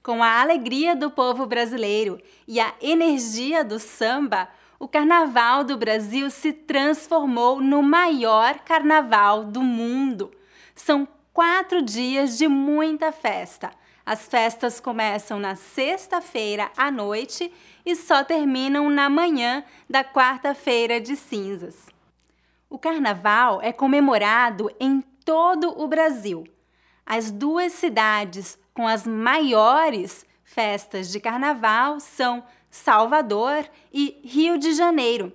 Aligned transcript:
Com 0.00 0.22
a 0.22 0.40
alegria 0.40 0.94
do 0.94 1.10
povo 1.10 1.44
brasileiro 1.44 2.20
e 2.46 2.60
a 2.60 2.72
energia 2.80 3.64
do 3.64 3.80
samba, 3.80 4.48
o 4.78 4.86
carnaval 4.86 5.64
do 5.64 5.76
Brasil 5.76 6.30
se 6.30 6.52
transformou 6.52 7.60
no 7.60 7.82
maior 7.82 8.60
carnaval 8.60 9.44
do 9.44 9.60
mundo. 9.60 10.30
São 10.74 11.06
quatro 11.32 11.80
dias 11.82 12.36
de 12.36 12.46
muita 12.46 13.10
festa. 13.10 13.70
As 14.04 14.26
festas 14.26 14.80
começam 14.80 15.38
na 15.38 15.54
sexta-feira 15.54 16.70
à 16.76 16.90
noite 16.90 17.52
e 17.86 17.94
só 17.94 18.24
terminam 18.24 18.90
na 18.90 19.08
manhã 19.08 19.64
da 19.88 20.04
quarta-feira 20.04 21.00
de 21.00 21.16
cinzas. 21.16 21.86
O 22.68 22.78
carnaval 22.78 23.60
é 23.62 23.72
comemorado 23.72 24.70
em 24.80 25.00
todo 25.24 25.80
o 25.80 25.86
Brasil. 25.86 26.44
As 27.06 27.30
duas 27.30 27.72
cidades 27.72 28.58
com 28.74 28.86
as 28.86 29.06
maiores 29.06 30.26
festas 30.42 31.10
de 31.10 31.20
carnaval 31.20 32.00
são 32.00 32.44
Salvador 32.70 33.68
e 33.92 34.20
Rio 34.24 34.58
de 34.58 34.72
Janeiro. 34.72 35.32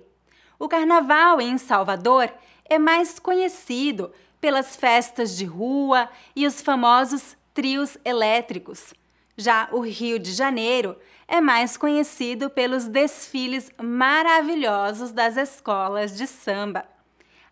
O 0.58 0.68
carnaval 0.68 1.40
em 1.40 1.56
Salvador 1.56 2.32
é 2.64 2.78
mais 2.78 3.18
conhecido 3.18 4.12
pelas 4.40 4.76
festas 4.76 5.36
de 5.36 5.44
rua 5.44 6.08
e 6.34 6.46
os 6.46 6.60
famosos 6.60 7.36
trios 7.52 7.96
elétricos. 8.04 8.94
Já 9.36 9.68
o 9.72 9.80
Rio 9.80 10.18
de 10.18 10.32
Janeiro 10.32 10.96
é 11.26 11.40
mais 11.40 11.76
conhecido 11.76 12.50
pelos 12.50 12.86
desfiles 12.86 13.70
maravilhosos 13.80 15.12
das 15.12 15.36
escolas 15.36 16.16
de 16.16 16.26
samba. 16.26 16.84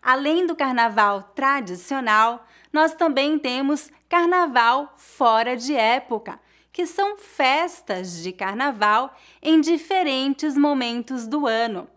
Além 0.01 0.45
do 0.45 0.55
carnaval 0.55 1.31
tradicional, 1.35 2.45
nós 2.71 2.93
também 2.93 3.39
temos 3.39 3.89
carnaval 4.09 4.93
fora 4.97 5.55
de 5.55 5.75
época, 5.75 6.39
que 6.71 6.85
são 6.85 7.17
festas 7.17 8.21
de 8.21 8.31
carnaval 8.31 9.15
em 9.41 9.59
diferentes 9.59 10.57
momentos 10.57 11.25
do 11.25 11.47
ano. 11.47 11.87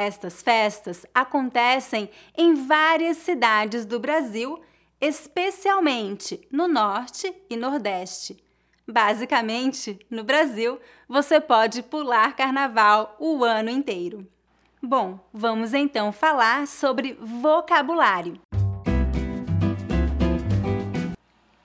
Estas 0.00 0.40
festas 0.40 1.04
acontecem 1.14 2.08
em 2.34 2.54
várias 2.54 3.18
cidades 3.18 3.84
do 3.84 4.00
Brasil, 4.00 4.58
especialmente 4.98 6.40
no 6.50 6.66
Norte 6.66 7.30
e 7.50 7.54
Nordeste. 7.54 8.42
Basicamente, 8.88 10.00
no 10.08 10.24
Brasil, 10.24 10.80
você 11.06 11.38
pode 11.38 11.82
pular 11.82 12.34
carnaval 12.34 13.14
o 13.20 13.44
ano 13.44 13.68
inteiro. 13.68 14.26
Bom, 14.82 15.20
vamos 15.34 15.74
então 15.74 16.10
falar 16.12 16.66
sobre 16.66 17.12
vocabulário. 17.20 18.40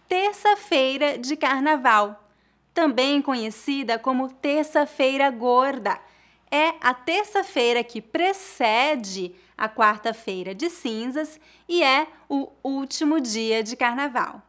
Terça-feira 0.10 1.18
de 1.18 1.38
carnaval, 1.38 2.28
também 2.74 3.22
conhecida 3.22 3.98
como 3.98 4.28
terça-feira 4.28 5.32
gorda 5.32 5.98
é 6.52 6.74
a 6.82 6.94
terça-feira 6.94 7.84
que 7.84 8.02
precede 8.02 9.34
a 9.58 9.70
quarta-feira 9.70 10.54
de 10.54 10.70
cinzas 10.70 11.40
e 11.68 11.84
é 11.84 12.08
o 12.30 12.50
último 12.64 13.20
dia 13.20 13.64
de 13.64 13.76
carnaval. 13.76 14.42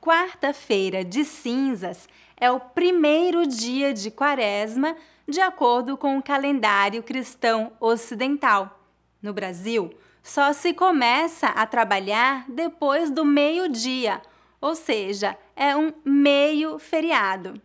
Quarta-feira 0.00 1.04
de 1.04 1.24
cinzas 1.24 2.08
é 2.36 2.50
o 2.50 2.58
primeiro 2.58 3.46
dia 3.46 3.92
de 3.92 4.10
quaresma, 4.10 4.96
de 5.28 5.40
acordo 5.40 5.96
com 5.96 6.16
o 6.18 6.22
calendário 6.22 7.02
cristão 7.02 7.72
ocidental. 7.78 8.80
No 9.22 9.32
Brasil, 9.32 9.92
só 10.22 10.52
se 10.52 10.72
começa 10.72 11.48
a 11.48 11.66
trabalhar 11.66 12.44
depois 12.48 13.10
do 13.10 13.24
meio-dia, 13.24 14.22
ou 14.60 14.74
seja, 14.74 15.36
é 15.54 15.76
um 15.76 15.92
meio 16.04 16.78
feriado. 16.78 17.60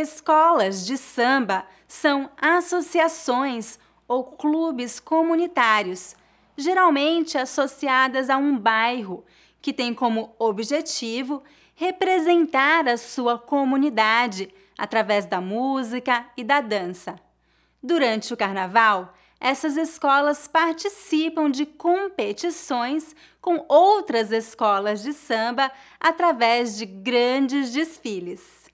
Escolas 0.00 0.86
de 0.86 0.96
samba 0.96 1.66
são 1.86 2.30
associações 2.40 3.78
ou 4.08 4.24
clubes 4.24 4.98
comunitários, 4.98 6.16
geralmente 6.56 7.36
associadas 7.36 8.30
a 8.30 8.38
um 8.38 8.56
bairro, 8.56 9.22
que 9.60 9.74
tem 9.74 9.92
como 9.92 10.34
objetivo 10.38 11.42
representar 11.74 12.88
a 12.88 12.96
sua 12.96 13.38
comunidade 13.38 14.48
através 14.78 15.26
da 15.26 15.38
música 15.38 16.24
e 16.34 16.42
da 16.42 16.62
dança. 16.62 17.16
Durante 17.82 18.32
o 18.32 18.38
carnaval, 18.38 19.12
essas 19.38 19.76
escolas 19.76 20.48
participam 20.48 21.50
de 21.50 21.66
competições 21.66 23.14
com 23.38 23.66
outras 23.68 24.32
escolas 24.32 25.02
de 25.02 25.12
samba 25.12 25.70
através 26.00 26.78
de 26.78 26.86
grandes 26.86 27.70
desfiles. 27.70 28.69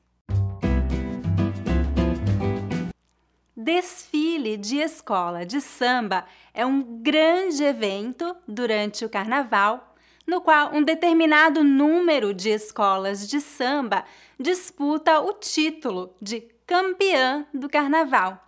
Desfile 3.67 4.57
de 4.57 4.77
escola 4.77 5.45
de 5.45 5.61
samba 5.61 6.25
é 6.55 6.65
um 6.65 7.03
grande 7.03 7.65
evento 7.65 8.37
durante 8.47 9.05
o 9.05 9.09
carnaval, 9.09 9.97
no 10.25 10.41
qual 10.41 10.73
um 10.73 10.85
determinado 10.85 11.65
número 11.65 12.33
de 12.33 12.49
escolas 12.49 13.27
de 13.27 13.41
samba 13.41 14.05
disputa 14.39 15.21
o 15.21 15.33
título 15.33 16.15
de 16.23 16.43
campeã 16.65 17.45
do 17.53 17.69
carnaval. 17.69 18.41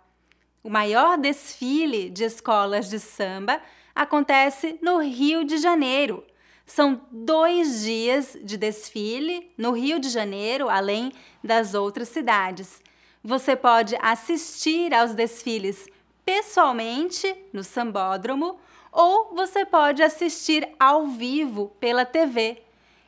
O 0.63 0.69
maior 0.69 1.17
desfile 1.17 2.09
de 2.09 2.23
escolas 2.23 2.89
de 2.89 2.97
samba 2.97 3.61
acontece 3.93 4.79
no 4.81 4.99
Rio 4.99 5.43
de 5.43 5.57
Janeiro. 5.57 6.23
São 6.65 7.01
dois 7.11 7.81
dias 7.81 8.37
de 8.41 8.55
desfile 8.55 9.51
no 9.57 9.71
Rio 9.71 9.99
de 9.99 10.07
Janeiro, 10.07 10.69
além 10.69 11.11
das 11.43 11.73
outras 11.73 12.07
cidades. 12.07 12.81
Você 13.23 13.53
pode 13.53 13.97
assistir 14.01 14.93
aos 14.93 15.13
desfiles 15.13 15.87
pessoalmente 16.23 17.35
no 17.51 17.65
sambódromo 17.65 18.57
ou 18.93 19.35
você 19.35 19.65
pode 19.65 20.01
assistir 20.01 20.65
ao 20.79 21.05
vivo 21.07 21.67
pela 21.81 22.05
TV. 22.05 22.63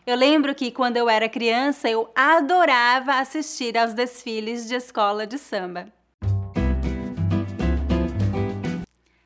Eu 0.05 0.17
lembro 0.17 0.53
que 0.53 0.69
quando 0.69 0.97
eu 0.97 1.09
era 1.09 1.29
criança 1.29 1.89
eu 1.89 2.11
adorava 2.13 3.19
assistir 3.19 3.77
aos 3.77 3.93
desfiles 3.93 4.67
de 4.67 4.75
escola 4.75 5.25
de 5.25 5.37
samba. 5.37 5.87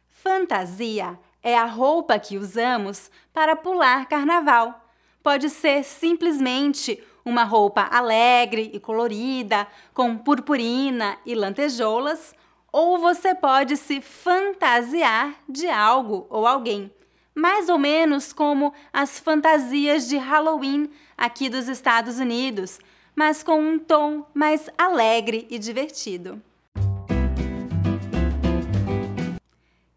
Fantasia 0.08 1.18
é 1.42 1.58
a 1.58 1.66
roupa 1.66 2.20
que 2.20 2.38
usamos 2.38 3.10
para 3.34 3.56
pular 3.56 4.08
carnaval. 4.08 4.88
Pode 5.24 5.50
ser 5.50 5.84
simplesmente 5.84 7.04
uma 7.26 7.44
roupa 7.44 7.82
alegre 7.92 8.70
e 8.72 8.80
colorida, 8.80 9.68
com 9.94 10.16
purpurina 10.16 11.18
e 11.26 11.34
lantejoulas, 11.34 12.36
ou 12.72 13.00
você 13.00 13.34
pode 13.34 13.76
se 13.76 14.00
fantasiar 14.00 15.34
de 15.50 15.68
algo 15.68 16.28
ou 16.30 16.46
alguém, 16.46 16.92
mais 17.34 17.68
ou 17.68 17.80
menos 17.80 18.32
como 18.32 18.74
as 18.94 19.18
fantasias 19.18 20.08
de 20.08 20.18
Halloween 20.18 20.90
aqui 21.18 21.50
dos 21.50 21.68
Estados 21.68 22.20
Unidos, 22.20 22.80
mas 23.16 23.42
com 23.42 23.60
um 23.60 23.80
tom 23.80 24.26
mais 24.34 24.70
alegre 24.78 25.48
e 25.50 25.58
divertido. 25.58 26.42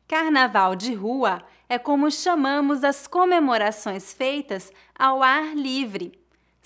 Carnaval 0.07 0.75
de 0.75 0.95
rua 0.95 1.43
é 1.69 1.79
como 1.79 2.11
chamamos 2.11 2.83
as 2.83 3.07
comemorações 3.07 4.13
feitas 4.13 4.73
ao 4.99 5.23
ar 5.23 5.55
livre. 5.55 6.19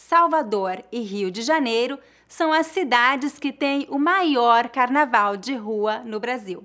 Salvador 0.08 0.82
e 0.90 1.00
Rio 1.00 1.30
de 1.30 1.42
Janeiro 1.42 1.96
são 2.26 2.52
as 2.52 2.66
cidades 2.66 3.38
que 3.38 3.52
têm 3.52 3.86
o 3.88 3.98
maior 3.98 4.68
carnaval 4.68 5.36
de 5.36 5.54
rua 5.54 6.00
no 6.00 6.18
Brasil. 6.18 6.64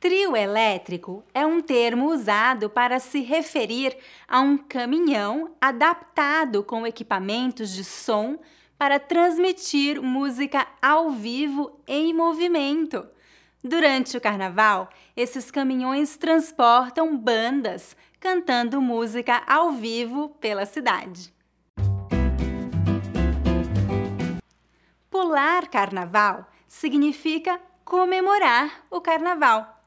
Trio 0.00 0.34
elétrico 0.34 1.22
é 1.34 1.44
um 1.44 1.60
termo 1.60 2.10
usado 2.10 2.70
para 2.70 2.98
se 2.98 3.20
referir 3.20 3.94
a 4.26 4.40
um 4.40 4.56
caminhão 4.56 5.54
adaptado 5.60 6.64
com 6.64 6.86
equipamentos 6.86 7.70
de 7.70 7.84
som 7.84 8.38
para 8.78 8.98
transmitir 8.98 10.00
música 10.00 10.66
ao 10.80 11.10
vivo 11.10 11.78
em 11.86 12.14
movimento. 12.14 13.06
Durante 13.68 14.16
o 14.16 14.20
carnaval, 14.20 14.88
esses 15.16 15.50
caminhões 15.50 16.16
transportam 16.16 17.16
bandas 17.16 17.96
cantando 18.20 18.80
música 18.80 19.42
ao 19.44 19.72
vivo 19.72 20.28
pela 20.40 20.64
cidade. 20.64 21.34
Pular 25.10 25.66
carnaval 25.66 26.48
significa 26.68 27.60
comemorar 27.84 28.86
o 28.88 29.00
carnaval. 29.00 29.82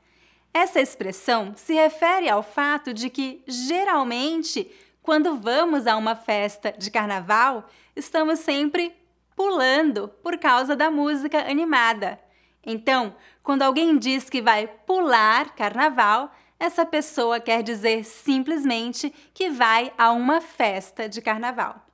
Essa 0.53 0.81
expressão 0.81 1.53
se 1.55 1.73
refere 1.73 2.27
ao 2.27 2.43
fato 2.43 2.93
de 2.93 3.09
que, 3.09 3.41
geralmente, 3.47 4.69
quando 5.01 5.37
vamos 5.37 5.87
a 5.87 5.95
uma 5.95 6.17
festa 6.17 6.73
de 6.77 6.91
carnaval, 6.91 7.65
estamos 7.95 8.39
sempre 8.39 8.93
pulando 9.37 10.09
por 10.21 10.37
causa 10.37 10.75
da 10.75 10.91
música 10.91 11.49
animada. 11.49 12.19
Então, 12.65 13.15
quando 13.41 13.63
alguém 13.63 13.97
diz 13.97 14.29
que 14.29 14.41
vai 14.41 14.67
pular 14.67 15.55
carnaval, 15.55 16.31
essa 16.59 16.85
pessoa 16.85 17.39
quer 17.39 17.63
dizer 17.63 18.03
simplesmente 18.03 19.13
que 19.33 19.49
vai 19.49 19.93
a 19.97 20.11
uma 20.11 20.41
festa 20.41 21.07
de 21.07 21.21
carnaval. 21.21 21.85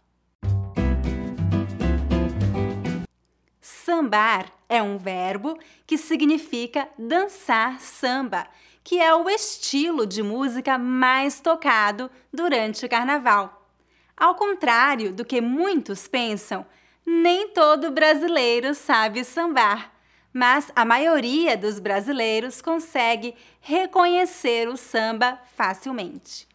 Sambar 3.62 4.51
é 4.67 4.81
um 4.81 4.97
verbo 4.97 5.57
que 5.85 5.97
significa 5.97 6.89
dançar 6.97 7.79
samba, 7.79 8.47
que 8.83 9.00
é 9.00 9.13
o 9.13 9.29
estilo 9.29 10.07
de 10.07 10.23
música 10.23 10.77
mais 10.77 11.39
tocado 11.39 12.09
durante 12.33 12.85
o 12.85 12.89
carnaval. 12.89 13.69
Ao 14.17 14.33
contrário 14.33 15.13
do 15.13 15.23
que 15.23 15.39
muitos 15.39 16.07
pensam, 16.07 16.65
nem 17.06 17.50
todo 17.50 17.91
brasileiro 17.91 18.73
sabe 18.73 19.23
sambar, 19.23 19.94
mas 20.36 20.70
a 20.76 20.84
maioria 20.84 21.56
dos 21.56 21.80
brasileiros 21.80 22.62
consegue 22.62 23.34
reconhecer 23.62 24.68
o 24.68 24.76
samba 24.76 25.40
facilmente. 25.56 26.46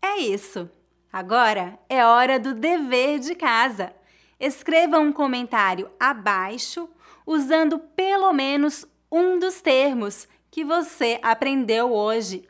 É 0.00 0.18
isso. 0.18 0.70
Agora 1.12 1.76
é 1.88 2.06
hora 2.06 2.38
do 2.38 2.54
dever 2.54 3.18
de 3.18 3.34
casa. 3.34 3.92
Escreva 4.38 5.00
um 5.00 5.12
comentário 5.12 5.90
abaixo 5.98 6.88
usando 7.26 7.80
pelo 7.80 8.32
menos 8.32 8.86
um 9.10 9.40
dos 9.40 9.60
termos 9.60 10.28
que 10.48 10.64
você 10.64 11.18
aprendeu 11.20 11.92
hoje. 11.92 12.48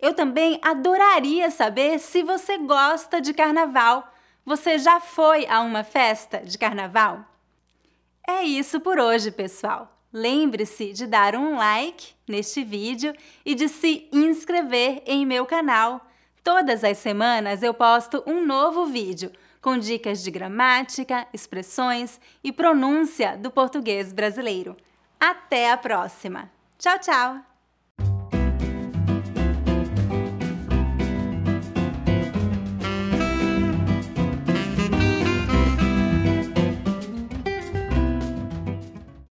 Eu 0.00 0.14
também 0.14 0.58
adoraria 0.62 1.48
saber 1.52 2.00
se 2.00 2.24
você 2.24 2.58
gosta 2.58 3.20
de 3.20 3.32
carnaval. 3.32 4.12
Você 4.44 4.80
já 4.80 4.98
foi 4.98 5.46
a 5.46 5.60
uma 5.60 5.84
festa 5.84 6.38
de 6.38 6.58
carnaval? 6.58 7.33
É 8.26 8.42
isso 8.42 8.80
por 8.80 8.98
hoje, 8.98 9.30
pessoal. 9.30 9.90
Lembre-se 10.12 10.92
de 10.92 11.06
dar 11.06 11.34
um 11.34 11.56
like 11.56 12.14
neste 12.26 12.62
vídeo 12.62 13.12
e 13.44 13.54
de 13.54 13.68
se 13.68 14.08
inscrever 14.12 15.02
em 15.06 15.26
meu 15.26 15.44
canal. 15.44 16.06
Todas 16.42 16.84
as 16.84 16.98
semanas 16.98 17.62
eu 17.62 17.74
posto 17.74 18.22
um 18.26 18.44
novo 18.44 18.86
vídeo 18.86 19.32
com 19.60 19.78
dicas 19.78 20.22
de 20.22 20.30
gramática, 20.30 21.26
expressões 21.32 22.20
e 22.44 22.52
pronúncia 22.52 23.36
do 23.36 23.50
português 23.50 24.12
brasileiro. 24.12 24.76
Até 25.18 25.70
a 25.70 25.76
próxima! 25.76 26.50
Tchau, 26.78 26.98
tchau! 26.98 27.53